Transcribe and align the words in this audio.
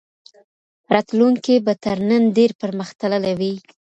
راتلونکی 0.93 1.55
به 1.65 1.73
تر 1.83 1.97
نن 2.09 2.23
ډېر 2.37 2.51
پرمختللی 2.61 3.33
وي. 3.39 3.53